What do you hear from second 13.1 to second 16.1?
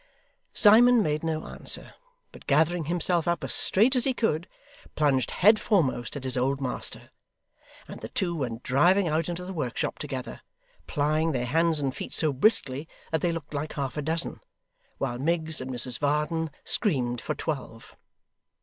that they looked like half a dozen, while Miggs and Mrs